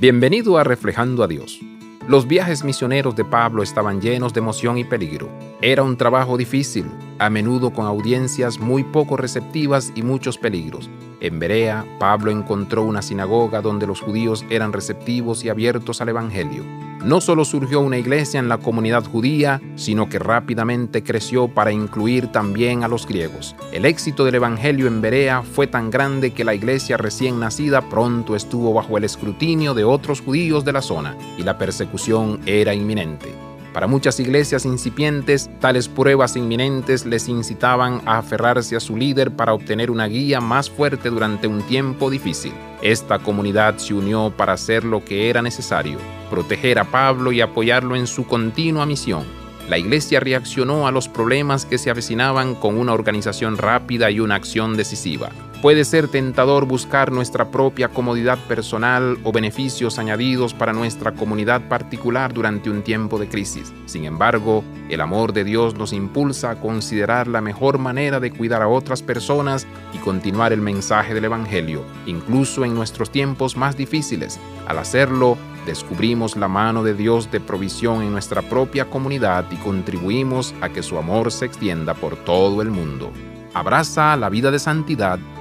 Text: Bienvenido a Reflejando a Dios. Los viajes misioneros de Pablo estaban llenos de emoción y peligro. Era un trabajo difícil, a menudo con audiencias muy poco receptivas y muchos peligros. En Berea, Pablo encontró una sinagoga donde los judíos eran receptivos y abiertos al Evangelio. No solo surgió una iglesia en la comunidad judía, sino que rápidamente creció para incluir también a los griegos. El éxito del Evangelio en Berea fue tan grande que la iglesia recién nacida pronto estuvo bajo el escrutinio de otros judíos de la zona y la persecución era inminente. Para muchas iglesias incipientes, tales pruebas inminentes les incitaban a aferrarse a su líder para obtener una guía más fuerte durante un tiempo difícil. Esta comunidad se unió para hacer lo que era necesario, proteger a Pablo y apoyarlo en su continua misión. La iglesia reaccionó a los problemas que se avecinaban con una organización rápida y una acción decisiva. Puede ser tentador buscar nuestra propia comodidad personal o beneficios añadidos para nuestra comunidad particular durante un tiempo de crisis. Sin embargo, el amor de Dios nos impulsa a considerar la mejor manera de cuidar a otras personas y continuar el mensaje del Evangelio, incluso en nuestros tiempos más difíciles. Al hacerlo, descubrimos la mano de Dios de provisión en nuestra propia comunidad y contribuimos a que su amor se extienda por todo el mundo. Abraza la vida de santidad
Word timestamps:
Bienvenido 0.00 0.58
a 0.58 0.62
Reflejando 0.62 1.24
a 1.24 1.26
Dios. 1.26 1.58
Los 2.06 2.28
viajes 2.28 2.62
misioneros 2.62 3.16
de 3.16 3.24
Pablo 3.24 3.64
estaban 3.64 4.00
llenos 4.00 4.32
de 4.32 4.38
emoción 4.38 4.78
y 4.78 4.84
peligro. 4.84 5.28
Era 5.60 5.82
un 5.82 5.96
trabajo 5.96 6.36
difícil, 6.36 6.86
a 7.18 7.28
menudo 7.30 7.72
con 7.72 7.84
audiencias 7.84 8.60
muy 8.60 8.84
poco 8.84 9.16
receptivas 9.16 9.90
y 9.96 10.04
muchos 10.04 10.38
peligros. 10.38 10.88
En 11.20 11.40
Berea, 11.40 11.84
Pablo 11.98 12.30
encontró 12.30 12.82
una 12.82 13.02
sinagoga 13.02 13.60
donde 13.60 13.86
los 13.86 14.00
judíos 14.00 14.44
eran 14.50 14.72
receptivos 14.72 15.44
y 15.44 15.48
abiertos 15.48 16.00
al 16.00 16.10
Evangelio. 16.10 16.64
No 17.04 17.20
solo 17.20 17.44
surgió 17.44 17.80
una 17.80 17.98
iglesia 17.98 18.40
en 18.40 18.48
la 18.48 18.58
comunidad 18.58 19.04
judía, 19.04 19.60
sino 19.76 20.08
que 20.08 20.18
rápidamente 20.18 21.02
creció 21.02 21.48
para 21.48 21.72
incluir 21.72 22.28
también 22.28 22.82
a 22.82 22.88
los 22.88 23.06
griegos. 23.06 23.54
El 23.72 23.84
éxito 23.84 24.24
del 24.24 24.36
Evangelio 24.36 24.86
en 24.86 25.00
Berea 25.00 25.42
fue 25.42 25.66
tan 25.66 25.90
grande 25.90 26.32
que 26.32 26.44
la 26.44 26.54
iglesia 26.54 26.96
recién 26.96 27.38
nacida 27.38 27.88
pronto 27.88 28.34
estuvo 28.36 28.72
bajo 28.74 28.98
el 28.98 29.04
escrutinio 29.04 29.74
de 29.74 29.84
otros 29.84 30.20
judíos 30.20 30.64
de 30.64 30.72
la 30.72 30.82
zona 30.82 31.16
y 31.36 31.42
la 31.42 31.56
persecución 31.56 32.40
era 32.46 32.74
inminente. 32.74 33.47
Para 33.72 33.86
muchas 33.86 34.18
iglesias 34.18 34.64
incipientes, 34.64 35.50
tales 35.60 35.88
pruebas 35.88 36.36
inminentes 36.36 37.04
les 37.04 37.28
incitaban 37.28 38.00
a 38.06 38.18
aferrarse 38.18 38.76
a 38.76 38.80
su 38.80 38.96
líder 38.96 39.30
para 39.30 39.52
obtener 39.52 39.90
una 39.90 40.06
guía 40.06 40.40
más 40.40 40.70
fuerte 40.70 41.10
durante 41.10 41.46
un 41.46 41.62
tiempo 41.62 42.10
difícil. 42.10 42.52
Esta 42.82 43.18
comunidad 43.18 43.76
se 43.76 43.94
unió 43.94 44.32
para 44.36 44.54
hacer 44.54 44.84
lo 44.84 45.04
que 45.04 45.28
era 45.28 45.42
necesario, 45.42 45.98
proteger 46.30 46.78
a 46.78 46.84
Pablo 46.84 47.30
y 47.30 47.40
apoyarlo 47.40 47.94
en 47.94 48.06
su 48.06 48.26
continua 48.26 48.86
misión. 48.86 49.24
La 49.68 49.76
iglesia 49.76 50.18
reaccionó 50.18 50.86
a 50.86 50.90
los 50.90 51.08
problemas 51.08 51.66
que 51.66 51.76
se 51.76 51.90
avecinaban 51.90 52.54
con 52.54 52.78
una 52.78 52.94
organización 52.94 53.58
rápida 53.58 54.10
y 54.10 54.18
una 54.18 54.36
acción 54.36 54.78
decisiva. 54.78 55.28
Puede 55.60 55.84
ser 55.84 56.06
tentador 56.06 56.66
buscar 56.66 57.10
nuestra 57.10 57.50
propia 57.50 57.88
comodidad 57.88 58.38
personal 58.46 59.18
o 59.24 59.32
beneficios 59.32 59.98
añadidos 59.98 60.54
para 60.54 60.72
nuestra 60.72 61.14
comunidad 61.14 61.62
particular 61.68 62.32
durante 62.32 62.70
un 62.70 62.82
tiempo 62.82 63.18
de 63.18 63.28
crisis. 63.28 63.72
Sin 63.86 64.04
embargo, 64.04 64.62
el 64.88 65.00
amor 65.00 65.32
de 65.32 65.42
Dios 65.42 65.74
nos 65.74 65.92
impulsa 65.92 66.52
a 66.52 66.60
considerar 66.60 67.26
la 67.26 67.40
mejor 67.40 67.78
manera 67.78 68.20
de 68.20 68.30
cuidar 68.30 68.62
a 68.62 68.68
otras 68.68 69.02
personas 69.02 69.66
y 69.92 69.98
continuar 69.98 70.52
el 70.52 70.60
mensaje 70.60 71.12
del 71.12 71.24
Evangelio, 71.24 71.82
incluso 72.06 72.64
en 72.64 72.76
nuestros 72.76 73.10
tiempos 73.10 73.56
más 73.56 73.76
difíciles. 73.76 74.38
Al 74.68 74.78
hacerlo, 74.78 75.36
descubrimos 75.66 76.36
la 76.36 76.46
mano 76.46 76.84
de 76.84 76.94
Dios 76.94 77.32
de 77.32 77.40
provisión 77.40 78.02
en 78.02 78.12
nuestra 78.12 78.42
propia 78.42 78.84
comunidad 78.84 79.44
y 79.50 79.56
contribuimos 79.56 80.54
a 80.60 80.68
que 80.68 80.84
su 80.84 80.98
amor 80.98 81.32
se 81.32 81.46
extienda 81.46 81.94
por 81.94 82.14
todo 82.14 82.62
el 82.62 82.70
mundo. 82.70 83.10
Abraza 83.54 84.14
la 84.16 84.28
vida 84.28 84.52
de 84.52 84.60
santidad 84.60 85.18